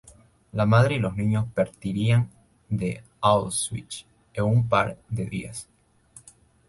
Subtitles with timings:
[0.53, 2.27] La madre y los niños partirían
[2.69, 5.67] de Auschwitz en un par de días.